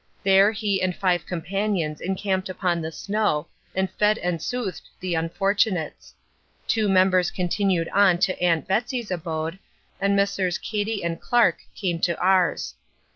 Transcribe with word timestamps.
There 0.23 0.51
he 0.51 0.81
and 0.81 0.95
five 0.95 1.27
companions 1.27 2.01
encamped 2.01 2.49
upon 2.49 2.81
the 2.81 2.91
snow 2.91 3.45
and 3.75 3.87
fed 3.87 4.17
and 4.17 4.41
soothed 4.41 4.89
the 4.99 5.13
unfortunates. 5.13 6.15
Two 6.67 6.89
members 6.89 7.29
continued 7.29 7.87
on 7.89 8.17
to 8.25 8.41
Aunt 8.41 8.67
Betsy's 8.67 9.11
abode, 9.11 9.59
and 9.99 10.15
Messrs. 10.15 10.57
Cady 10.57 11.03
and 11.03 11.21
Clark 11.21 11.59
came 11.75 11.99
to 11.99 12.17
ours. 12.17 12.73